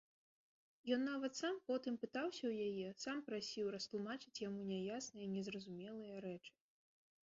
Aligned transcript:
Ён 0.95 1.03
нават 1.09 1.33
сам 1.41 1.59
потым 1.69 1.99
пытаўся 2.07 2.43
ў 2.47 2.53
яе, 2.71 2.89
сам 3.05 3.17
прасіў 3.31 3.71
растлумачыць 3.79 4.37
яму 4.49 4.61
няясныя, 4.75 5.33
незразумелыя 5.39 6.15
рэчы. 6.31 6.53